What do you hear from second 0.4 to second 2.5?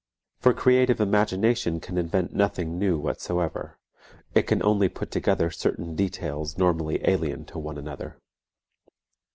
creative imagination can invent